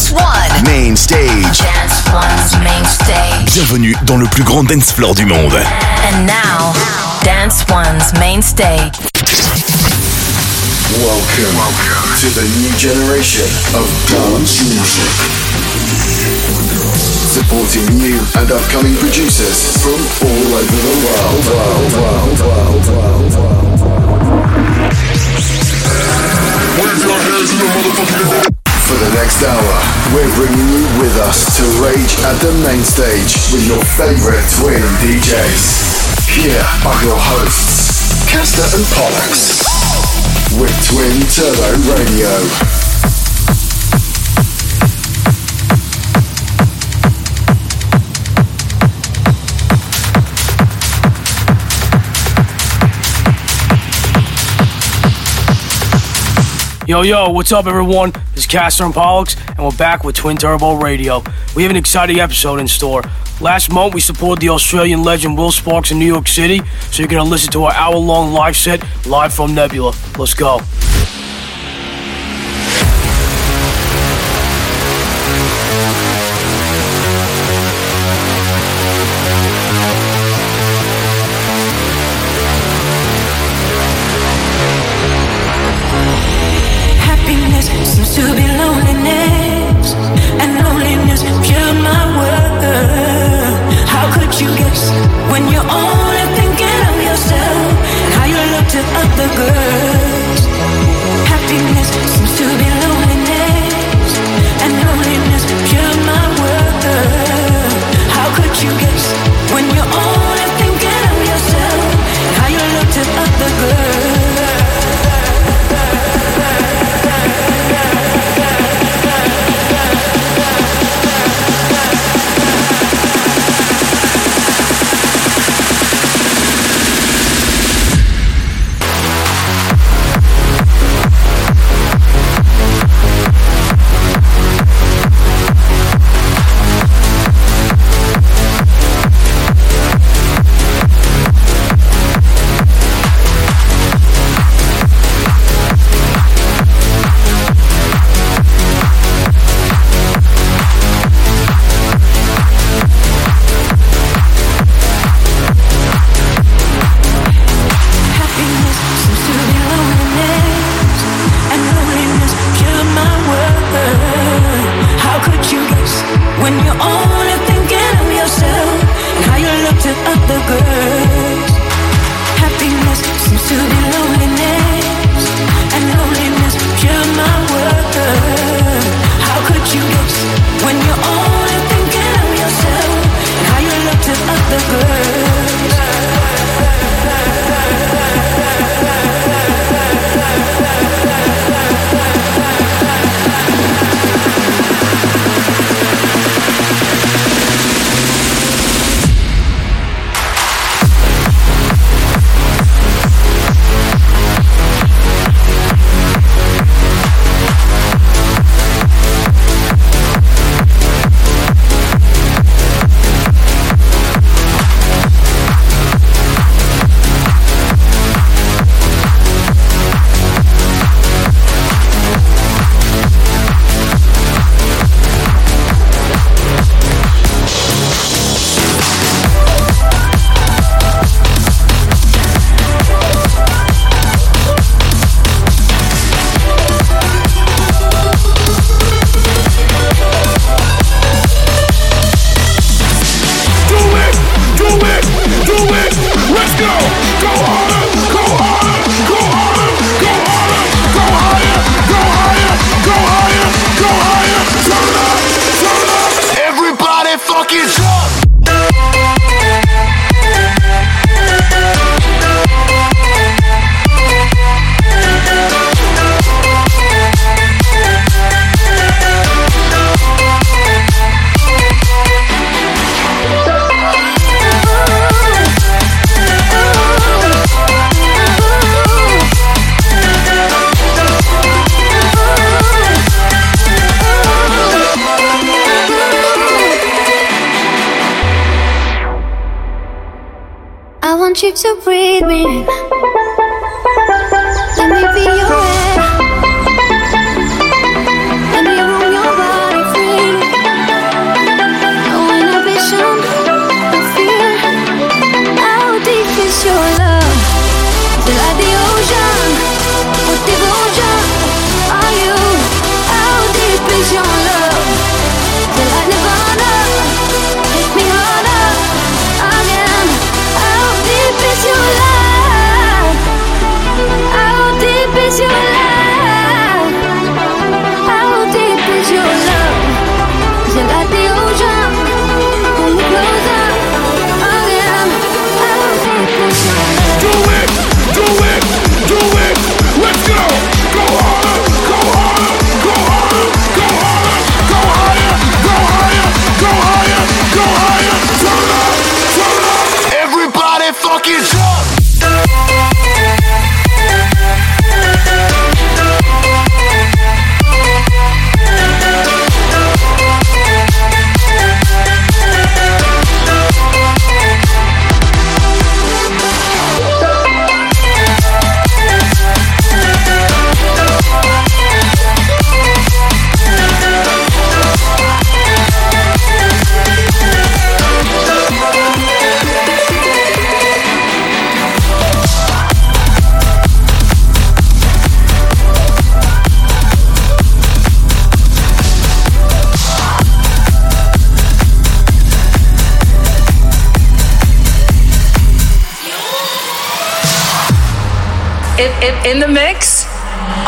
Dance 0.00 0.12
One. 0.12 0.64
Main 0.64 0.96
stage. 0.96 1.58
Dance 1.58 2.00
One's 2.10 2.56
main 2.64 2.84
stage. 2.86 3.52
Bienvenue 3.52 3.94
dans 4.06 4.16
le 4.16 4.26
plus 4.28 4.42
grand 4.42 4.64
dance 4.64 4.92
floor 4.92 5.14
du 5.14 5.26
monde. 5.26 5.52
And 5.52 6.26
now, 6.26 6.72
Dance 7.22 7.66
One's 7.68 8.10
main 8.18 8.40
stage. 8.40 8.96
Welcome, 10.96 11.54
to 12.18 12.30
the 12.32 12.48
new 12.60 12.72
generation 12.78 13.44
of 13.76 13.84
dance 14.08 14.62
music. 14.64 15.12
Supporting 17.28 17.84
new 17.98 18.18
and 18.38 18.50
upcoming 18.50 18.96
producers 18.96 19.76
from 19.82 20.00
all 20.26 20.54
over 20.54 20.76
the 20.80 20.96
world. 21.04 21.44
world, 21.44 21.92
world, 21.92 22.40
world, 22.40 22.86
world, 22.88 23.36
world. 28.16 28.59
For 28.90 28.98
the 28.98 29.14
next 29.14 29.40
hour, 29.44 29.76
we're 30.12 30.34
bringing 30.34 30.66
you 30.66 30.82
with 30.98 31.14
us 31.22 31.46
to 31.58 31.62
rage 31.78 32.18
at 32.26 32.34
the 32.42 32.50
main 32.66 32.82
stage 32.82 33.38
with 33.54 33.62
your 33.68 33.78
favorite 33.94 34.42
twin 34.58 34.82
DJs. 34.98 36.26
Here 36.26 36.58
are 36.58 37.04
your 37.06 37.14
hosts, 37.14 38.26
Castor 38.26 38.66
and 38.74 38.84
Pollux, 38.98 39.62
with 40.58 40.74
Twin 40.90 41.22
Turbo 41.30 41.94
Radio. 41.94 42.89
Yo, 56.90 57.02
yo, 57.02 57.30
what's 57.30 57.52
up, 57.52 57.66
everyone? 57.66 58.10
This 58.34 58.38
is 58.38 58.46
Castor 58.48 58.82
and 58.82 58.92
Pollux, 58.92 59.36
and 59.46 59.60
we're 59.60 59.70
back 59.76 60.02
with 60.02 60.16
Twin 60.16 60.36
Turbo 60.36 60.74
Radio. 60.74 61.22
We 61.54 61.62
have 61.62 61.70
an 61.70 61.76
exciting 61.76 62.18
episode 62.18 62.58
in 62.58 62.66
store. 62.66 63.04
Last 63.40 63.72
month, 63.72 63.94
we 63.94 64.00
supported 64.00 64.42
the 64.42 64.48
Australian 64.48 65.04
legend 65.04 65.38
Will 65.38 65.52
Sparks 65.52 65.92
in 65.92 66.00
New 66.00 66.12
York 66.12 66.26
City, 66.26 66.60
so 66.90 67.00
you're 67.00 67.08
going 67.08 67.22
to 67.22 67.30
listen 67.30 67.52
to 67.52 67.62
our 67.62 67.72
hour 67.74 67.94
long 67.94 68.32
live 68.32 68.56
set 68.56 68.84
live 69.06 69.32
from 69.32 69.54
Nebula. 69.54 69.94
Let's 70.18 70.34
go. 70.34 70.58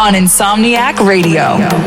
On 0.03 0.15
Insomniac 0.15 0.99
Radio. 1.07 1.55
Hands 1.55 1.87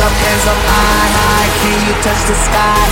up, 0.00 0.12
hands 0.16 0.46
up, 0.48 0.60
high, 0.64 1.12
high, 1.12 1.52
Can 1.60 1.76
you 1.84 1.92
touch 2.00 2.22
the 2.24 2.36
sky? 2.40 2.88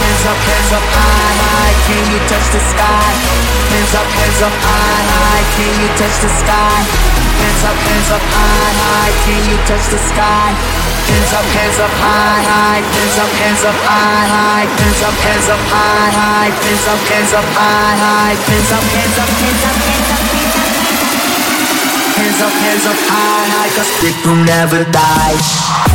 Hands 0.00 0.24
up, 0.24 0.40
hands 0.40 0.72
up, 0.72 0.86
high, 0.88 1.36
high. 1.36 1.74
Can 1.84 2.04
you 2.08 2.20
touch 2.32 2.48
the 2.48 2.62
sky? 2.72 3.12
Hands 3.68 3.92
up, 3.92 4.08
hands 4.08 4.40
up, 4.40 4.56
high, 4.64 5.04
high. 5.12 5.44
Can 5.52 5.72
you 5.84 5.88
touch 6.00 6.16
the 6.24 6.30
sky? 6.40 7.11
Hands 7.62 7.70
up, 7.70 7.78
hands 7.78 8.10
up, 8.10 8.24
high, 8.26 8.74
high. 8.74 9.14
Can 9.22 9.38
you 9.46 9.54
touch 9.70 9.86
the 9.86 10.00
sky? 10.10 10.50
Hands 10.50 11.30
up, 11.30 11.46
hands 11.54 11.78
up, 11.78 11.94
high, 11.94 12.42
high. 12.42 12.82
Hands 12.82 13.18
up, 13.22 13.30
hands 13.38 13.62
up, 13.62 13.78
high, 13.86 14.26
high. 14.34 14.66
Hands 14.66 15.02
up, 15.06 15.14
hands 15.22 15.46
up, 15.46 15.62
high, 15.70 16.10
high. 16.10 16.50
Hands 16.58 16.86
up, 16.90 16.98
hands 17.06 17.32
up, 17.38 17.46
high, 17.54 17.94
high. 18.02 18.34
Hands 18.34 18.66
up, 18.66 18.82
hands 18.82 19.14
up, 19.14 19.30
hands 19.30 19.62
up, 19.62 19.78
hands 19.78 20.02
up, 20.02 20.18
hands 22.18 22.42
up. 22.42 22.50
Hands 22.50 22.86
up, 22.90 22.98
high, 22.98 23.46
high, 23.46 23.70
cause 23.78 23.94
people 24.02 24.34
never 24.42 24.82
die. 24.90 25.91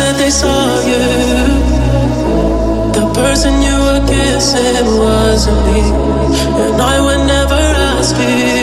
said 0.00 0.16
they 0.22 0.30
saw 0.30 0.64
you. 0.90 1.04
The 2.96 3.04
person 3.20 3.52
you 3.66 3.76
were 3.86 4.02
kissing 4.12 4.86
wasn't 5.02 5.60
me, 5.66 5.80
and 6.64 6.76
I 6.94 6.96
would 7.04 7.22
never 7.34 7.62
ask 7.90 8.16
you. 8.16 8.59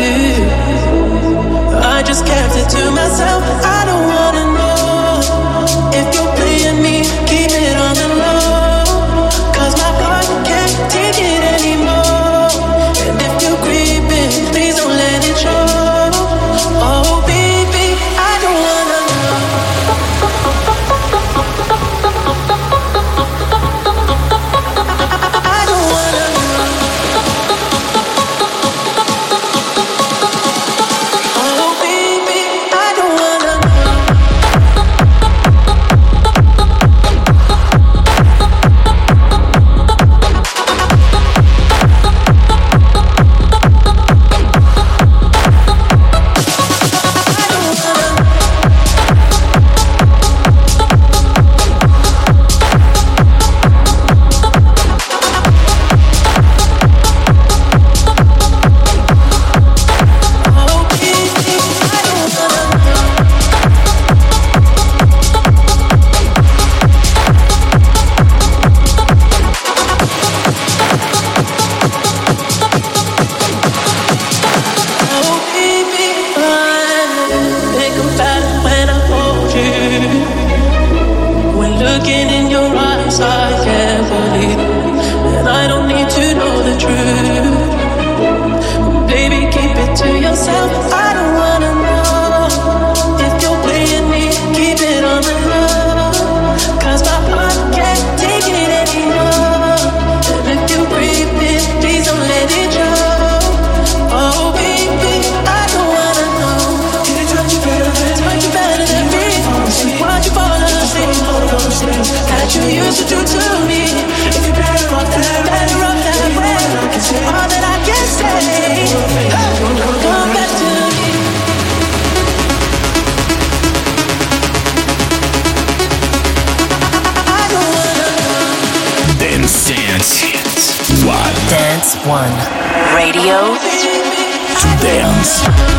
To 135.27 135.76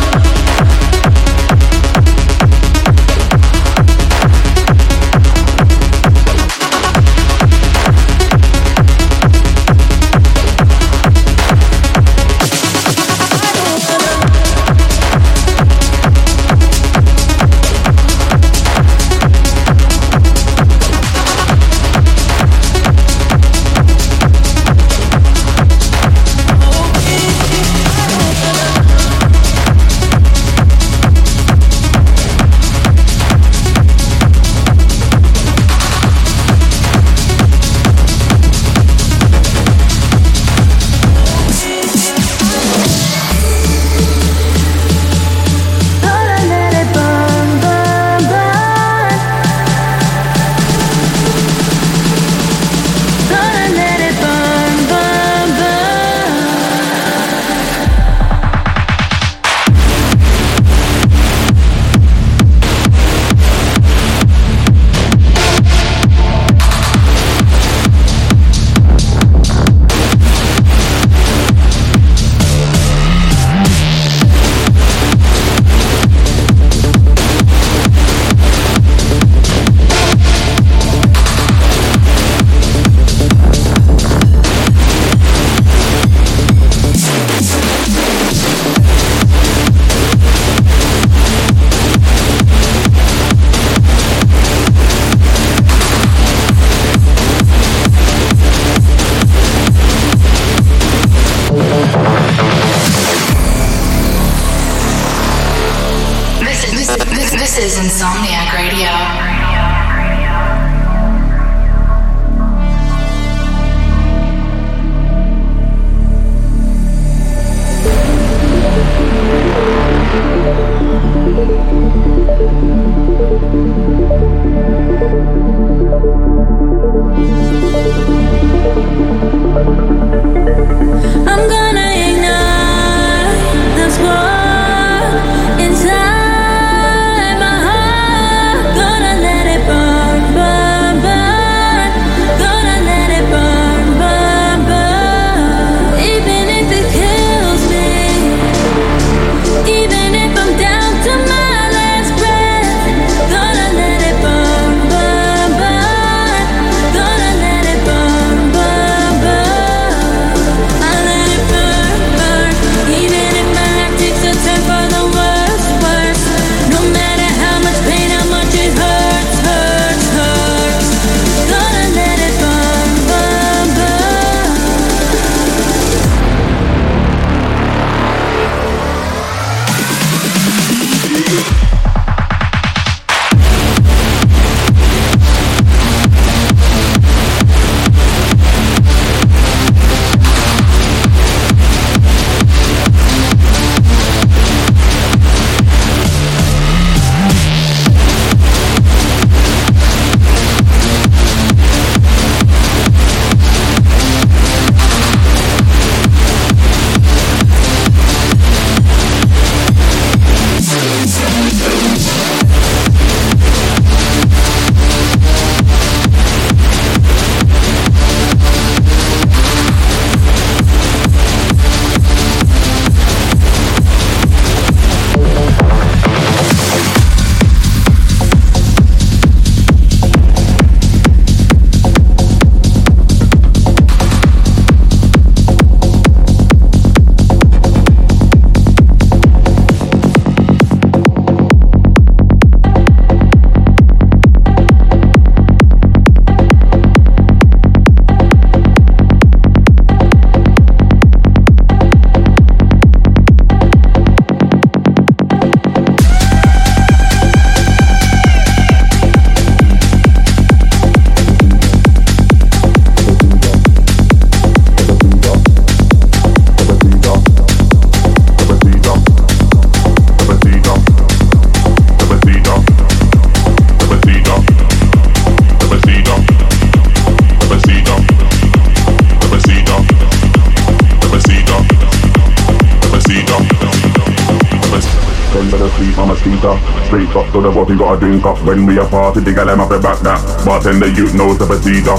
the 288.09 288.17
drink 288.17 288.25
up. 288.25 288.41
When 288.45 288.65
we 288.65 288.77
a 288.79 288.85
party, 288.85 289.21
the 289.21 289.33
gal 289.33 289.45
them 289.45 289.59
have 289.59 289.69
the 289.69 289.79
back 289.79 289.99
that. 290.01 290.17
Bartender, 290.45 290.89
you 290.89 291.05
knows 291.13 291.37
the 291.37 291.45
procedure. 291.45 291.97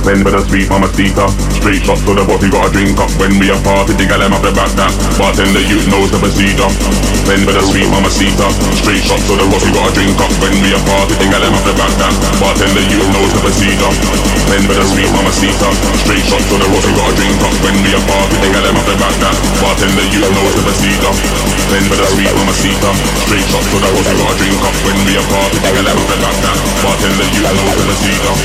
Bend 0.00 0.24
with 0.24 0.32
a 0.32 0.40
sweet 0.48 0.68
mama 0.72 0.88
mamacita. 0.88 1.28
Straight 1.60 1.84
shots 1.84 2.00
to 2.08 2.16
the 2.16 2.24
boss, 2.24 2.40
you 2.40 2.50
gotta 2.50 2.72
drink 2.72 2.96
up. 2.96 3.10
When 3.20 3.36
we 3.36 3.52
a 3.52 3.56
party, 3.60 3.92
the 3.92 4.08
gal 4.08 4.20
them 4.20 4.32
have 4.32 4.40
the 4.40 4.52
back 4.56 4.72
that. 4.80 4.92
Bartender, 5.20 5.60
you 5.60 5.78
knows 5.92 6.08
the 6.08 6.18
procedure. 6.18 6.70
Bend 7.28 7.44
with 7.44 7.60
a 7.60 7.64
sweet 7.68 7.88
mama 7.92 8.08
mamacita. 8.08 8.48
Straight 8.80 9.04
shots 9.04 9.24
to 9.28 9.36
the 9.36 9.44
boss, 9.52 9.64
you 9.64 9.72
gotta 9.76 9.92
drink 9.92 10.16
up. 10.16 10.32
When 10.40 10.56
we 10.64 10.72
a 10.72 10.80
party, 10.80 11.14
the 11.20 11.26
gal 11.28 11.42
them 11.44 11.52
have 11.52 11.66
the 11.68 11.74
back 11.76 11.92
that. 12.00 12.14
Bartender, 12.40 12.84
you 12.88 13.00
knows 13.12 13.30
the 13.36 13.40
procedure. 13.44 14.19
Bend 14.50 14.66
with 14.66 14.82
a 14.82 14.86
sweet 14.90 15.06
mamacita. 15.14 15.70
Straight 16.02 16.26
shots 16.26 16.42
to 16.50 16.58
the 16.58 16.66
boss, 16.66 16.82
you 16.82 16.90
gotta 16.98 17.14
drink 17.14 17.38
up. 17.38 17.54
When 17.62 17.76
we 17.86 17.94
a 17.94 18.02
party, 18.02 18.34
the 18.42 18.50
gal 18.50 18.66
them 18.66 18.74
have 18.74 18.82
the 18.82 18.98
back 18.98 19.14
that. 19.22 19.38
Bartender, 19.62 20.02
you 20.10 20.26
knows 20.26 20.54
the 20.58 20.62
procedure. 20.66 21.14
Bend 21.70 21.86
with 21.86 22.02
a 22.02 22.06
sweet 22.10 22.34
mamacita. 22.34 22.90
Straight 23.30 23.46
shots 23.46 23.70
to 23.70 23.78
the 23.78 23.86
boss, 23.94 24.10
you 24.10 24.18
gotta 24.18 24.34
drink 24.42 24.58
up. 24.66 24.74
When 24.82 24.98
we 25.06 25.14
a 25.14 25.22
party, 25.30 25.54
the 25.62 25.70
gal 25.70 25.86
them 25.86 25.94
have 26.02 26.10
the 26.10 26.18
back 26.18 26.34
that. 26.42 26.58
Bartender, 26.82 27.30
you 27.30 27.46
knows 27.46 27.78
the 27.78 27.84
procedure. 27.86 28.36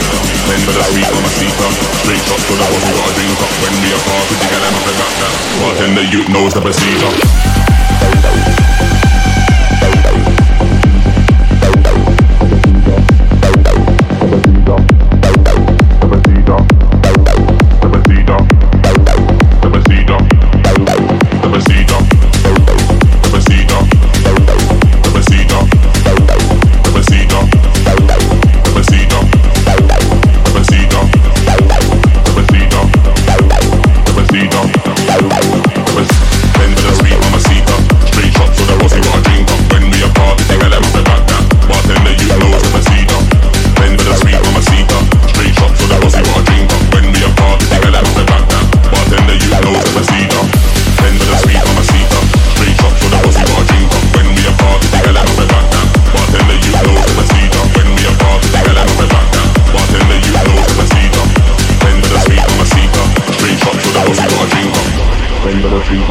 Bend 0.45 0.61
with 0.69 0.77
a 0.77 0.83
sweet 0.93 1.09
mamacita. 1.09 1.67
Straight 2.05 2.21
shots 2.29 2.45
to 2.45 2.53
the 2.53 2.65
boss, 2.69 2.85
you 2.85 2.93
gotta 2.93 3.13
drink 3.17 3.41
up. 3.41 3.53
When 3.65 3.73
we 3.81 3.89
a 3.89 3.99
party, 4.05 4.33
the 4.37 4.45
gal 4.45 4.61
them 4.61 4.73
have 4.77 4.85
the 4.85 4.93
back 5.01 5.13
that. 5.25 5.33
Bartender, 5.57 6.05
you 6.13 6.21
knows 6.29 6.53
the 6.53 6.61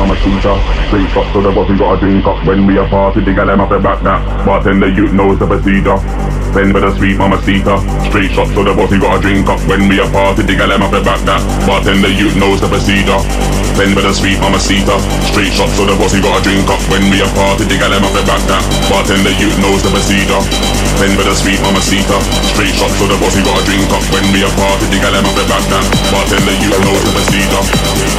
procedure. 0.06 0.56
Straight 0.88 1.08
shots 1.10 1.32
so 1.32 1.42
the 1.42 1.50
boss, 1.52 1.68
we 1.68 1.78
gotta 1.78 2.00
drink 2.00 2.24
up. 2.24 2.38
When 2.46 2.66
we 2.66 2.78
a 2.78 2.86
party, 2.86 3.20
the 3.20 3.32
gal 3.32 3.46
them 3.46 3.58
have 3.58 3.70
the 3.70 3.78
back 3.78 4.02
that 4.02 4.20
Bartender, 4.46 4.88
you 4.88 5.12
knows 5.12 5.38
the 5.38 5.46
procedure. 5.46 5.98
Bend 6.52 6.72
with 6.74 6.84
a 6.84 6.92
sweet 6.96 7.18
mama 7.18 7.36
mamacita 7.36 7.80
Straight 8.08 8.30
shots 8.30 8.52
so 8.54 8.62
the 8.62 8.74
boss, 8.74 8.90
we 8.90 8.98
gotta 9.00 9.20
drink 9.20 9.48
up. 9.48 9.60
When 9.68 9.88
we 9.88 10.00
a 10.00 10.06
party, 10.10 10.42
the 10.42 10.54
gal 10.56 10.68
them 10.68 10.80
have 10.80 10.92
the 10.92 11.02
back 11.02 11.20
that 11.24 11.40
Bartender, 11.66 12.12
you 12.12 12.28
knows 12.38 12.60
the 12.60 12.68
procedure 12.68 13.63
Bend 13.74 13.90
with 13.98 14.06
a 14.06 14.14
sweet 14.14 14.38
mamacita 14.38 14.94
Straight 15.26 15.50
shots 15.50 15.74
to 15.74 15.82
the 15.82 15.98
boss, 15.98 16.14
we 16.14 16.22
gotta 16.22 16.38
drink 16.46 16.62
up. 16.70 16.78
When 16.86 17.10
we 17.10 17.18
a 17.18 17.26
party, 17.34 17.66
the 17.66 17.74
gal 17.74 17.90
them 17.90 18.06
have 18.06 18.14
the 18.14 18.22
back 18.22 18.38
that 18.46 18.62
Bartender, 18.86 19.34
you 19.34 19.50
knows 19.58 19.82
the 19.82 19.90
procedure. 19.90 20.38
Bend 21.02 21.18
with 21.18 21.26
a 21.26 21.34
sweet 21.34 21.58
mamacita 21.58 22.14
Straight 22.54 22.70
shots 22.70 22.94
to 23.02 23.10
the 23.10 23.18
boss, 23.18 23.34
we 23.34 23.42
gotta 23.42 23.66
drink 23.66 23.90
up. 23.90 23.98
When 24.14 24.22
we 24.30 24.46
a 24.46 24.50
party, 24.54 24.86
the 24.94 24.98
gal 25.02 25.10
them 25.10 25.26
have 25.26 25.34
the 25.34 25.42
back 25.50 25.64
that 25.74 25.86
Bartender, 26.14 26.54
you 26.62 26.70
knows 26.86 27.02
the 27.02 27.10
procedure. 27.18 27.64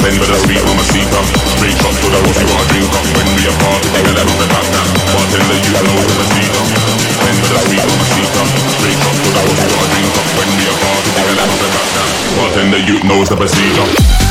Bend 0.03 0.19
with 0.19 0.27
a 0.27 0.37
sweet 0.43 0.59
mamacita 0.59 1.19
Straight 1.55 1.77
shots 1.79 1.97
to 2.03 2.07
the 2.11 2.19
boss, 2.19 2.35
we 2.35 2.45
gotta 2.51 2.67
drink 2.75 2.91
up. 2.91 3.05
When 3.15 3.29
we 3.39 3.43
a 3.47 3.53
party, 3.55 3.87
the 3.95 3.99
gal 4.03 4.11
them 4.11 4.27
have 4.27 4.39
the 4.43 4.47
back 4.51 4.67
that 4.75 4.87
Bartender, 5.15 5.55
you 5.55 5.73
knows 5.87 6.03
the 6.03 6.15
procedure. 6.19 6.67
Bend 7.23 7.39
with 7.39 7.55
a 7.55 7.59
sweet 7.63 7.83
mamacita 7.87 8.43
Straight 8.75 8.99
shots 8.99 9.19
to 9.23 9.29
the 9.31 9.39
boss, 9.39 9.55
we 9.55 9.67
gotta 9.71 9.87
drink 9.87 10.15
up. 10.19 10.27
When 10.35 10.49
we 10.51 10.63
a 10.67 10.73
party, 10.83 11.09
the 11.15 11.21
gal 11.23 11.31
them 11.31 11.47
have 11.47 11.59
the 11.63 11.69
back 11.71 11.89
that 11.95 12.09
Bartender, 12.43 12.81
you 12.83 12.95
knows 13.07 13.27
the 13.31 13.39
procedure 13.39 14.24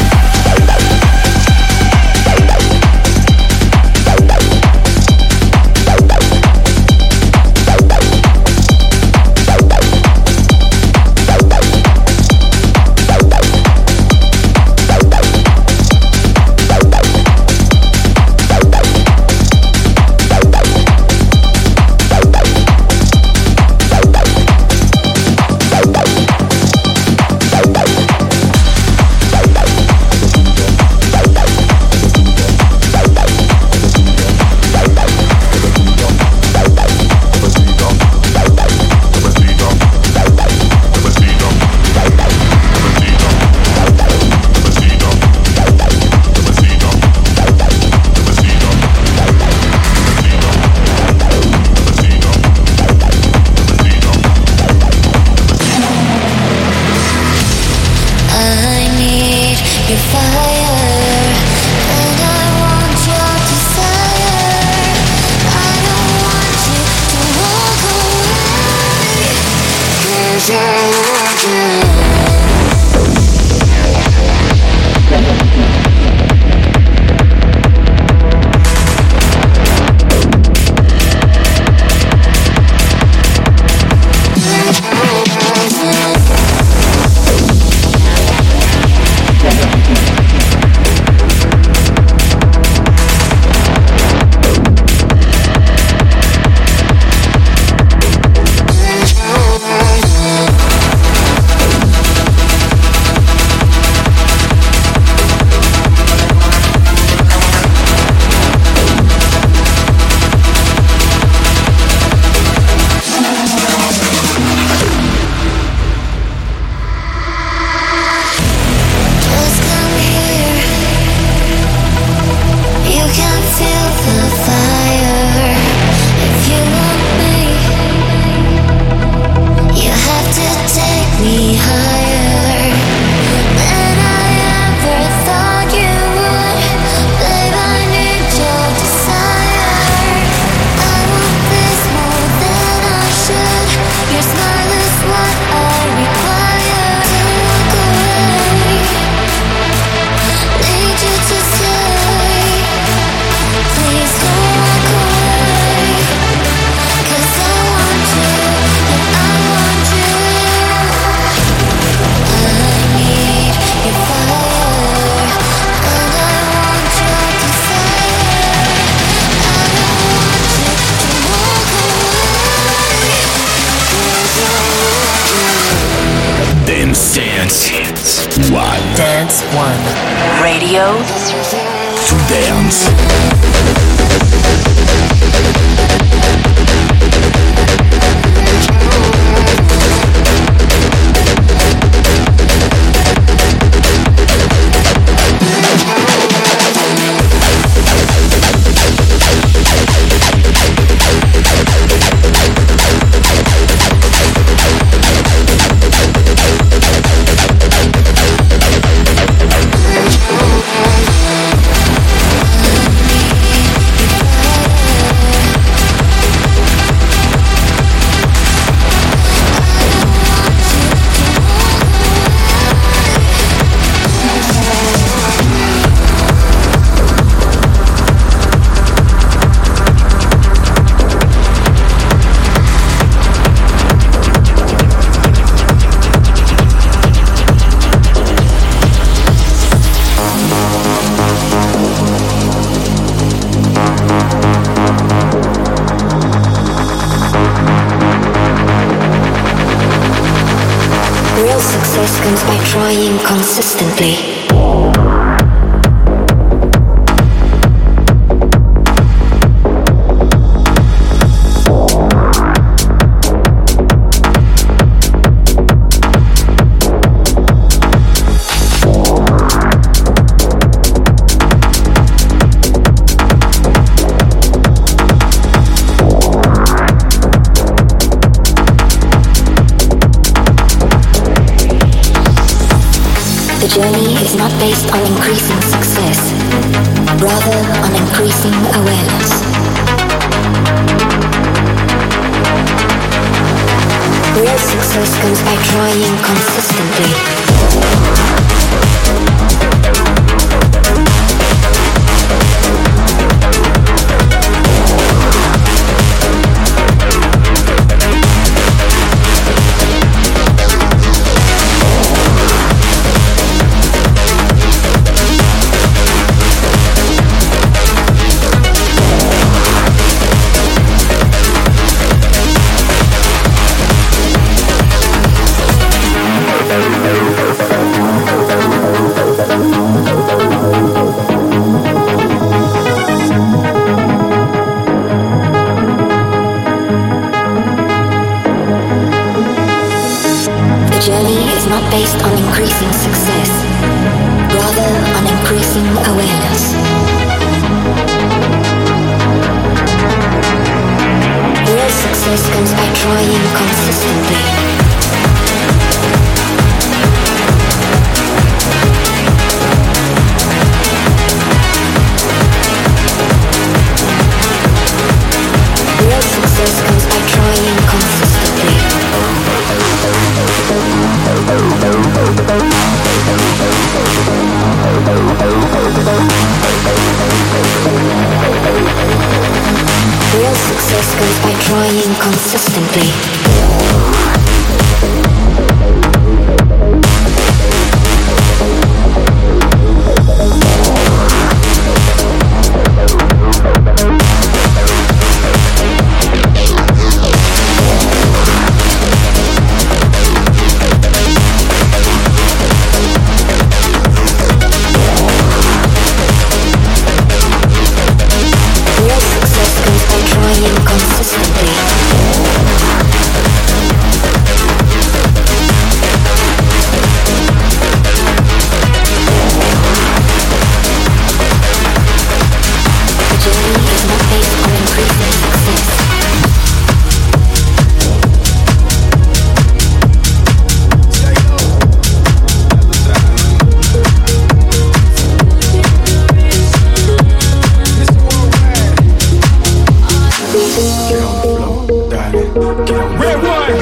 Get 441.08 441.22
on 441.22 441.34
the 441.34 441.48
floor, 441.54 442.10
darling. 442.10 442.50
Get 442.86 443.04
RedOne. 443.20 443.78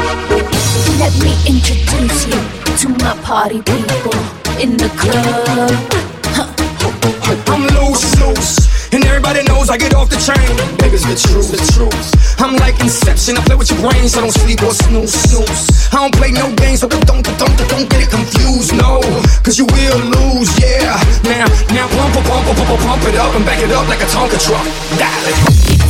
Let 0.99 1.13
me 1.23 1.33
introduce 1.47 2.27
you 2.27 2.41
to 2.81 2.89
my 3.05 3.15
party 3.23 3.61
people 3.63 4.17
in 4.57 4.77
the 4.77 4.89
club. 4.97 5.71
Huh. 6.33 6.49
I'm 7.53 7.63
loose, 7.77 8.05
loose, 8.21 8.93
and 8.93 9.05
everybody 9.05 9.43
knows 9.45 9.69
I 9.69 9.77
get 9.77 9.95
off 9.95 10.09
the 10.09 10.17
the 11.53 11.61
truth. 11.77 12.41
I'm 12.41 12.57
like 12.57 12.75
I 13.39 13.45
play 13.45 13.57
with 13.57 13.71
your 13.71 13.81
so 14.09 14.21
don't 14.21 14.33
sleep 14.33 14.63
or 14.63 14.73
snooze, 14.73 15.13
snooze. 15.13 15.93
I 15.93 16.03
don't 16.03 16.15
play 16.15 16.33
no 16.33 16.49
games, 16.57 16.81
so 16.81 16.89
don't, 16.89 17.07
don't, 17.07 17.23
don't, 17.23 17.55
don't 17.69 17.89
get 17.91 18.03
it 18.03 18.11
confused, 18.11 18.75
no. 18.75 19.01
Cause 19.45 19.59
you 19.59 19.67
will 19.67 19.99
lose, 20.01 20.51
yeah. 20.59 20.97
Now, 21.25 21.47
now 21.71 21.87
pump, 21.93 22.15
pump, 22.25 22.47
pump, 22.47 22.59
pump, 22.59 22.81
pump 22.81 23.03
it 23.05 23.17
up 23.17 23.35
and 23.35 23.45
back 23.45 23.63
it 23.63 23.71
up 23.71 23.87
like 23.89 24.01
a 24.01 24.09
Tonka 24.09 24.39
truck. 24.41 24.65
Dial 24.99 25.29
it. 25.29 25.82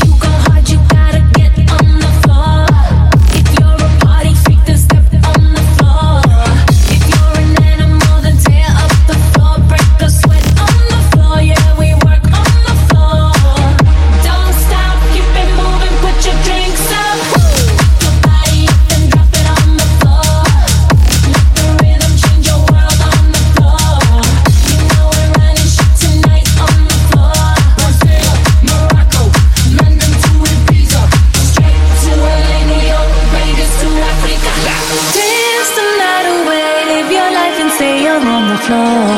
floor. 38.63 39.12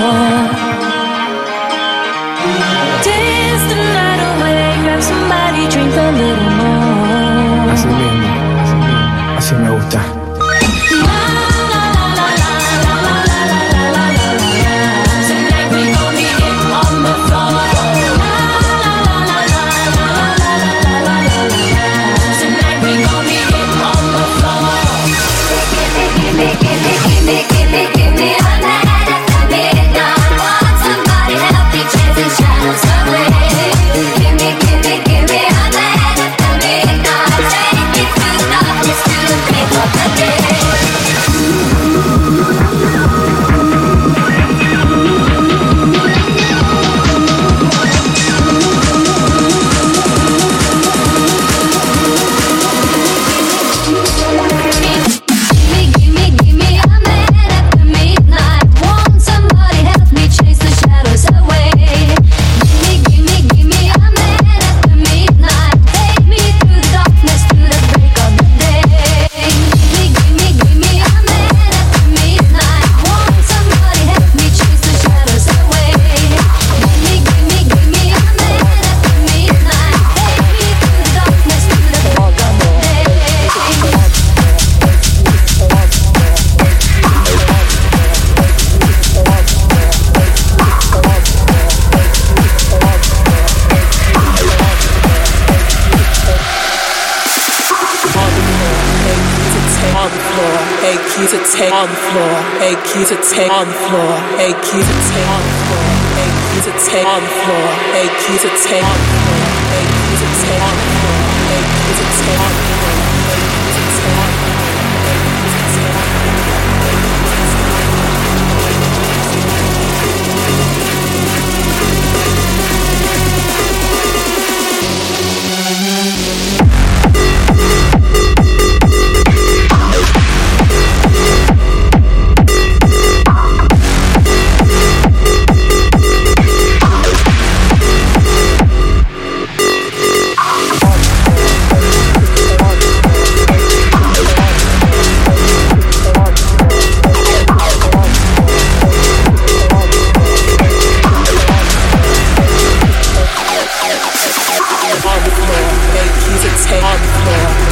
you 102.97 103.05
to 103.05 103.16
take 103.28 103.51
on 103.51 103.66
the 103.66 103.74
floor, 103.74 104.14
take 104.38 104.55
you 104.55 104.80
to 104.82 104.95
take 105.11 105.26
on 105.26 105.42
the 105.42 105.55
floor, 105.66 105.86
take 106.14 106.38
you 106.55 106.61
to 106.62 106.72
take 106.78 107.07
on 107.07 107.22
the 107.22 107.28
floor, 107.42 107.66
take 107.90 108.14
you 108.30 108.38
to 108.38 108.51
take 108.62 108.84
on 108.84 108.95
the 108.95 108.99
floor. 108.99 109.04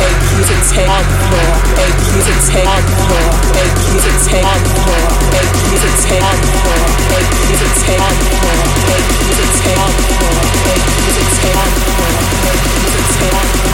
make 0.03 0.19
you 0.35 0.43
to 0.43 0.57
take 0.67 0.91
on 0.91 1.05
the 1.07 1.19
floor, 1.31 1.51
make 1.79 1.99
you 2.11 2.19
to 2.27 2.35
take 2.51 2.67
on 2.67 2.83
the 2.83 2.95
floor, 3.07 3.27
make 3.55 3.79
you 3.87 3.99
to 4.03 4.13
take 4.27 4.43
on 4.43 4.59
the 4.67 4.75
floor, 4.83 5.03
make 5.31 5.55
you 5.71 5.79
to 5.79 5.91
take 6.03 6.23
on 6.27 6.39
the 6.43 6.51
floor, 6.59 6.83
make 7.13 7.31
you 7.47 7.57
to 7.63 7.69
take 7.79 8.03
on 8.03 8.15
the 8.19 8.27
floor, 8.35 8.59
make 8.91 9.11
you 9.23 9.35
to 9.39 9.47
take 9.63 9.79
on 9.79 9.93
the 9.95 10.03
floor, 10.11 10.35
make 10.67 10.87
you 10.99 11.13
to 11.15 11.25
take 11.39 11.57
on 11.63 11.71
the 11.71 11.83
floor, 11.87 12.13
make 12.43 12.65
you 12.67 12.89
to 12.91 13.03
take 13.15 13.35
on 13.35 13.47
the 13.47 13.59
floor. 13.63 13.72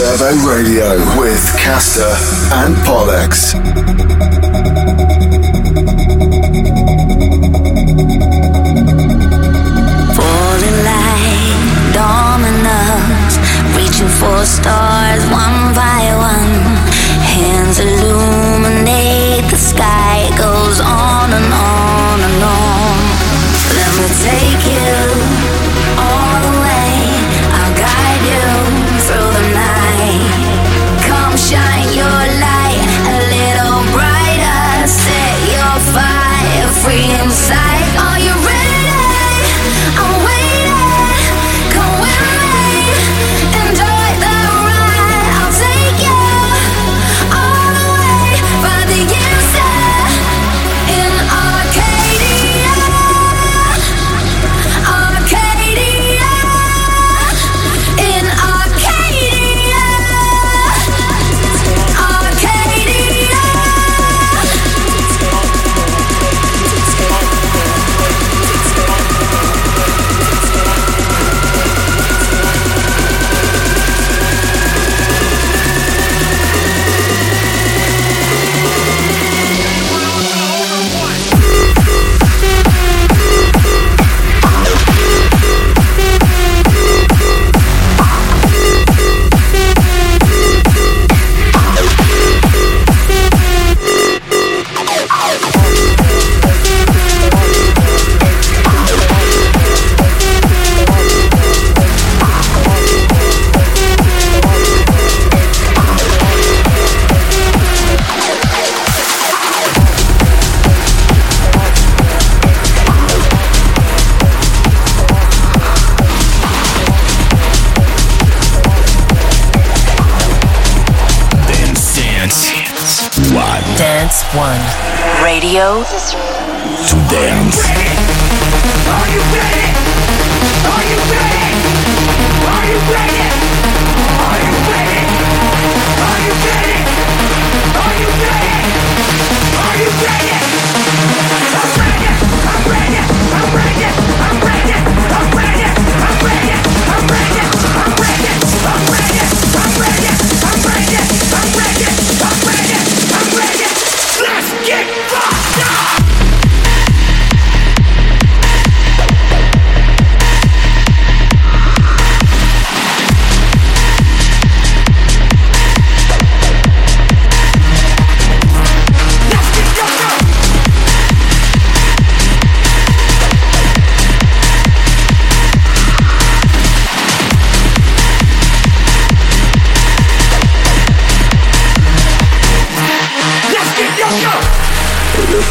Turbo 0.00 0.32
Radio 0.48 0.96
with 1.20 1.44
Castor 1.58 2.16
and 2.54 2.74
Pollux. 2.86 3.52
for 14.18 14.44
stars 14.46 15.22
one 15.30 15.74
by 15.74 16.02
one. 16.16 16.54
Hands 17.36 17.78
illuminate 17.78 19.50
the 19.50 19.56
sky. 19.56 20.19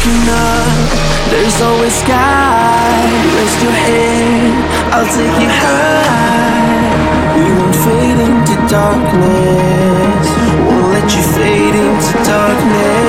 looking 0.00 0.28
up, 0.30 1.30
there's 1.30 1.60
always 1.60 1.92
sky. 1.92 3.04
Rest 3.36 3.62
your 3.62 3.72
head, 3.72 4.52
I'll 4.92 5.04
take 5.04 5.36
you 5.42 5.50
high. 5.50 7.36
We 7.36 7.52
won't 7.52 7.76
fade 7.84 8.20
into 8.28 8.54
darkness, 8.68 10.26
won't 10.68 10.88
let 10.94 11.08
you 11.14 11.22
fade 11.34 11.74
into 11.74 12.24
darkness. 12.24 12.99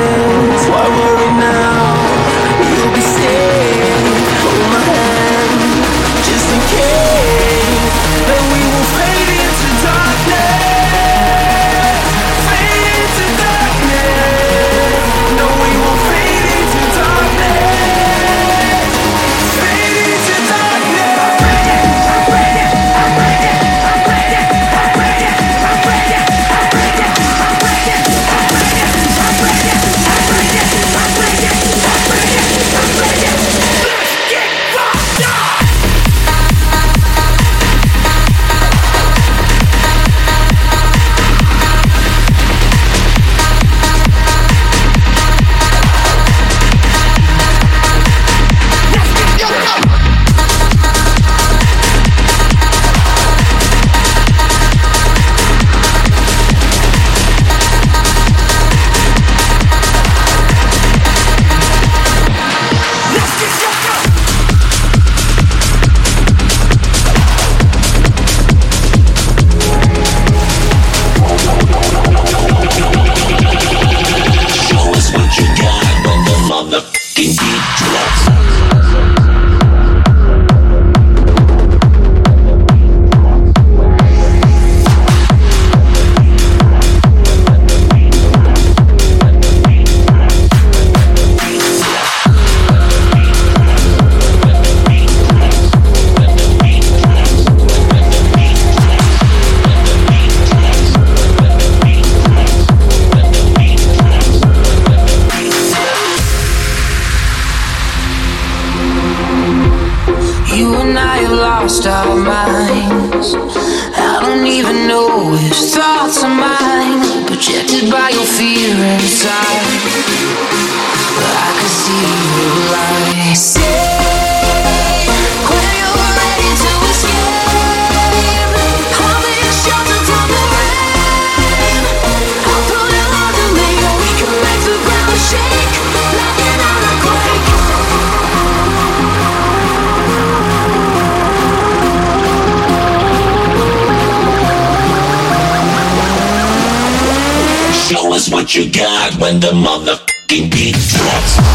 when 149.22 149.40
the 149.40 149.52
motherfucking 149.52 150.50
beat 150.50 150.74
drops. 150.74 151.51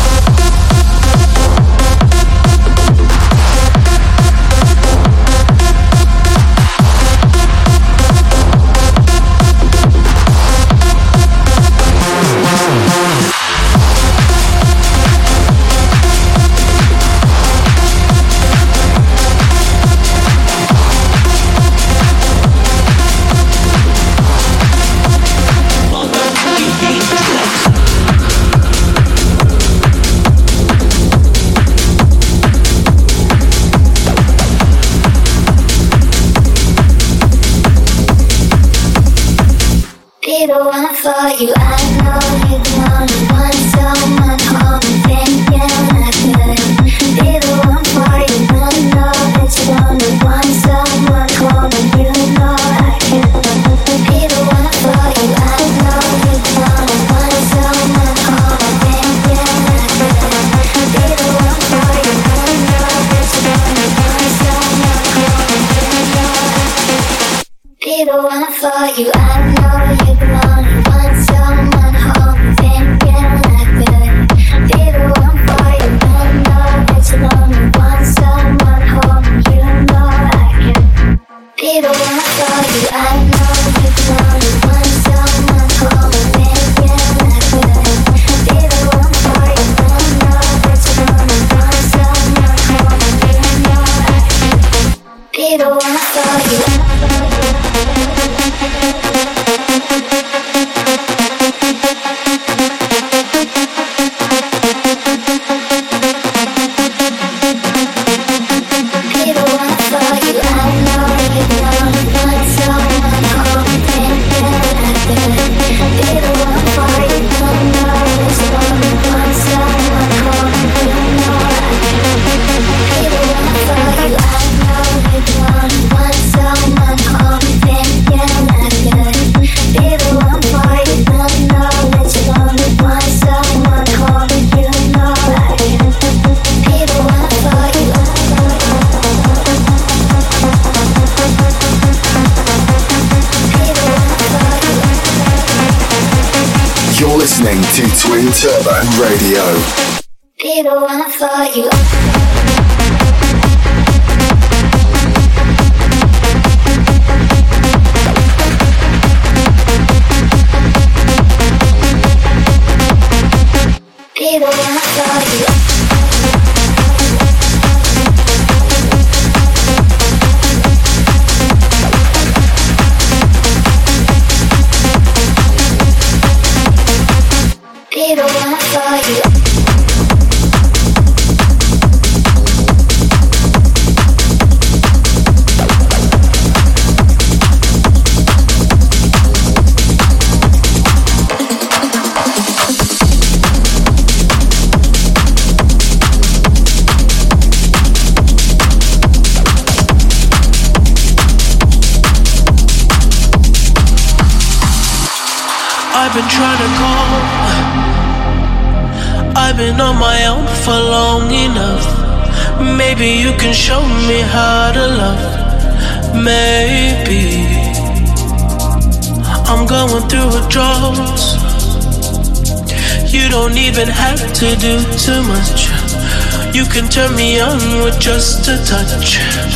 me 227.17 227.41
on 227.41 227.59
with 227.83 227.99
just 227.99 228.47
a 228.49 228.57
touch. 228.65 229.56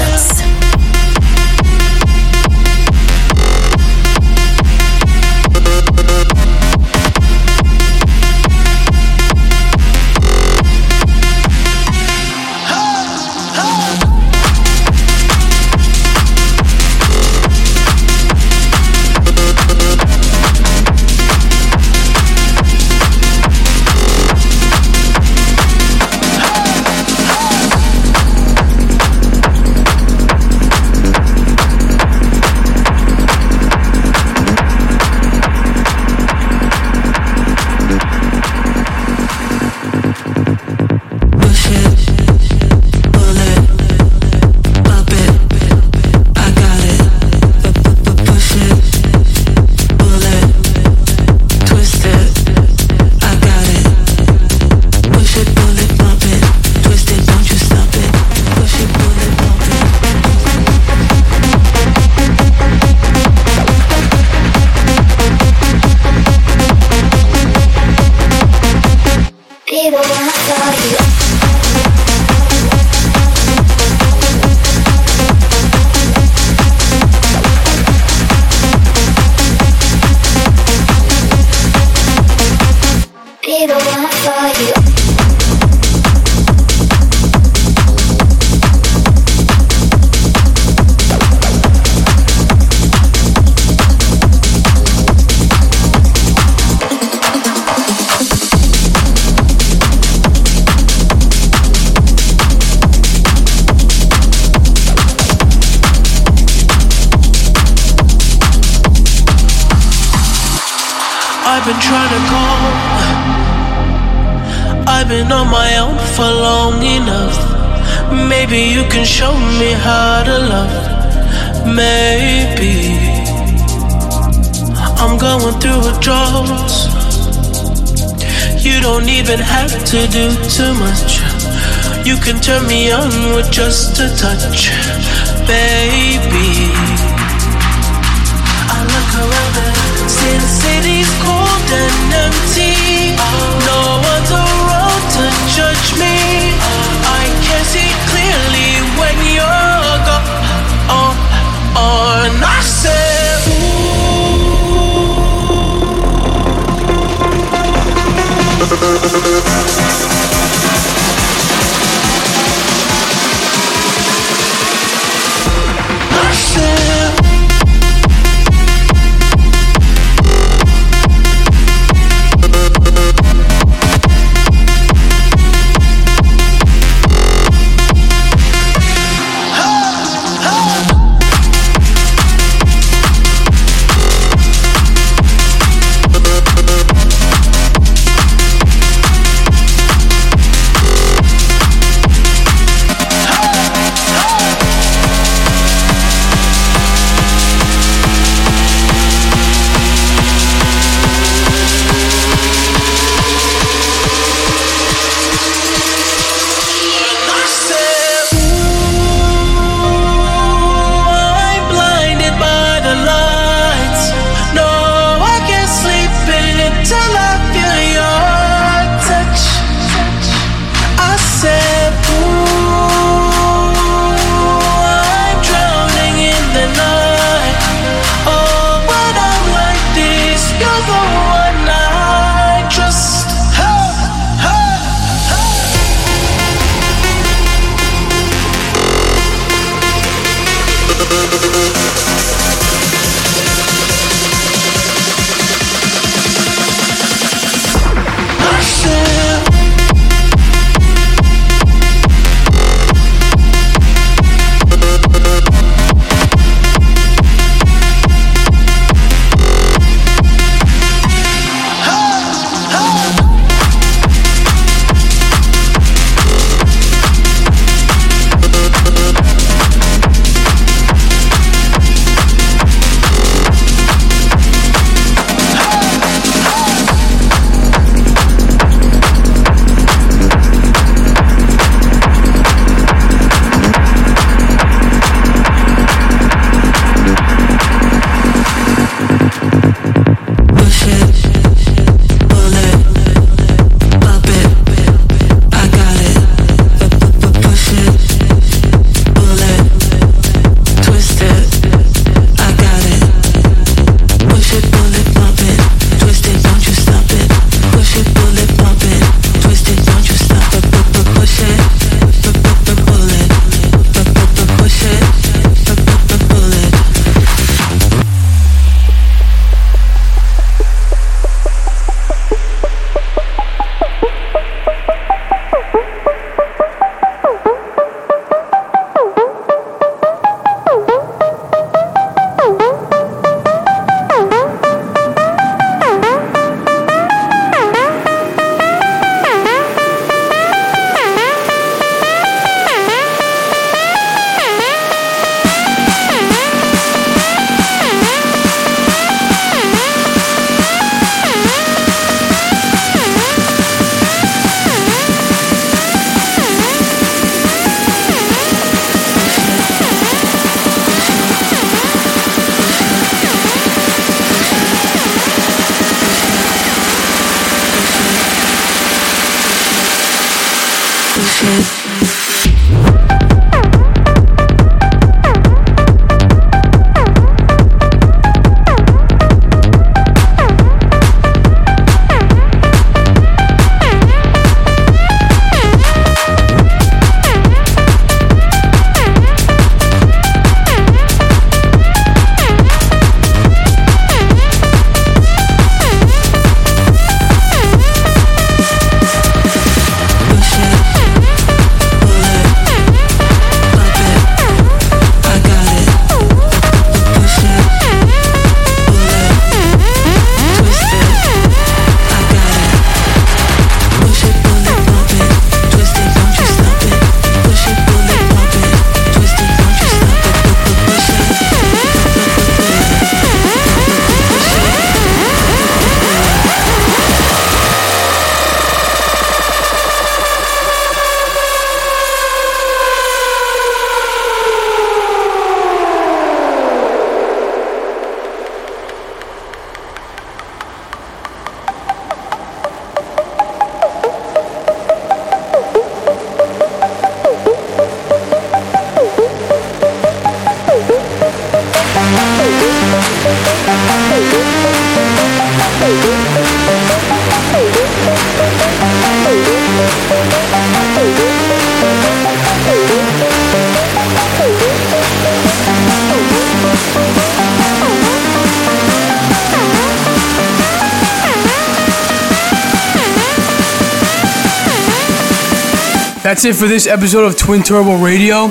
That's 476.31 476.45
it 476.45 476.55
for 476.55 476.65
this 476.65 476.87
episode 476.87 477.25
of 477.25 477.35
Twin 477.35 477.61
Turbo 477.61 478.01
Radio. 478.01 478.47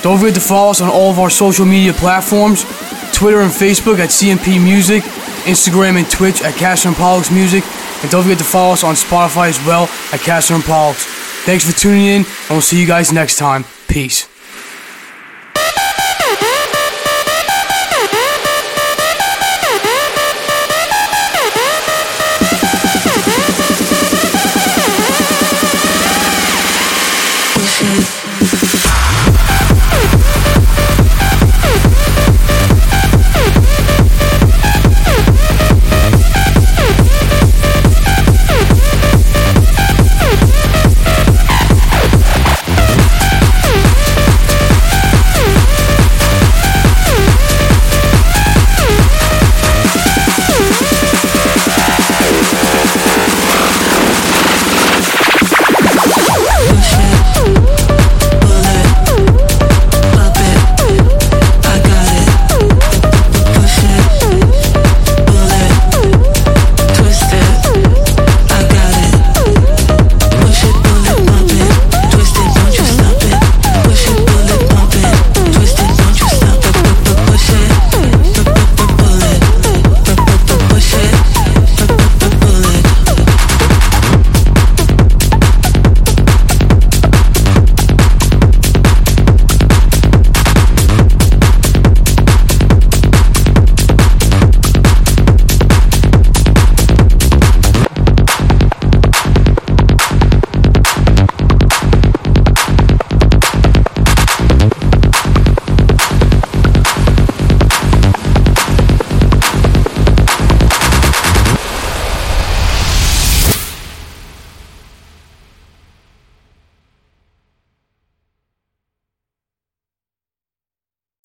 Don't 0.00 0.18
forget 0.18 0.34
to 0.36 0.40
follow 0.40 0.70
us 0.70 0.80
on 0.80 0.88
all 0.88 1.10
of 1.10 1.18
our 1.18 1.28
social 1.28 1.66
media 1.66 1.92
platforms 1.92 2.62
Twitter 3.12 3.42
and 3.42 3.50
Facebook 3.52 3.98
at 3.98 4.08
CMP 4.08 4.58
Music, 4.58 5.02
Instagram 5.44 5.98
and 5.98 6.10
Twitch 6.10 6.40
at 6.40 6.54
Castor 6.54 6.88
and 6.88 6.96
Pollux 6.96 7.30
Music, 7.30 7.62
and 8.00 8.10
don't 8.10 8.22
forget 8.22 8.38
to 8.38 8.44
follow 8.44 8.72
us 8.72 8.82
on 8.82 8.94
Spotify 8.94 9.50
as 9.50 9.62
well 9.66 9.90
at 10.10 10.20
Castor 10.20 10.54
and 10.54 10.64
Pollux. 10.64 11.04
Thanks 11.44 11.70
for 11.70 11.78
tuning 11.78 12.06
in, 12.06 12.22
and 12.22 12.48
we'll 12.48 12.62
see 12.62 12.80
you 12.80 12.86
guys 12.86 13.12
next 13.12 13.36
time. 13.36 13.66
Peace. 13.88 14.37